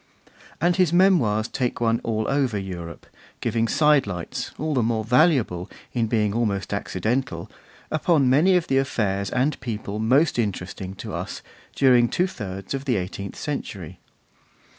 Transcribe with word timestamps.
And 0.59 0.77
his 0.77 0.91
Memoirs 0.91 1.47
take 1.47 1.79
one 1.79 2.01
all 2.03 2.27
over 2.27 2.57
Europe, 2.57 3.05
giving 3.39 3.67
sidelights, 3.67 4.49
all 4.57 4.73
the 4.73 4.81
more 4.81 5.03
valuable 5.03 5.69
in 5.93 6.07
being 6.07 6.33
almost 6.33 6.73
accidental, 6.73 7.51
upon 7.91 8.27
many 8.27 8.55
of 8.57 8.65
the 8.65 8.79
affairs 8.79 9.29
and 9.29 9.59
people 9.59 9.99
most 9.99 10.39
interesting 10.39 10.95
to 10.95 11.13
us 11.13 11.43
during 11.75 12.09
two 12.09 12.25
thirds 12.25 12.73
of 12.73 12.85
the 12.85 12.95
eighteenth 12.95 13.35
century. 13.35 13.99